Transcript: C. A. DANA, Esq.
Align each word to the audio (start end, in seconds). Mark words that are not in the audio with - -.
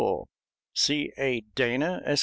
C. 0.73 1.11
A. 1.15 1.41
DANA, 1.53 2.01
Esq. 2.03 2.19